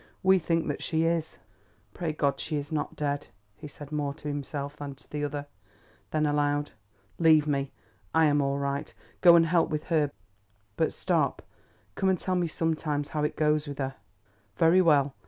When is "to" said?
4.15-4.27, 4.95-5.07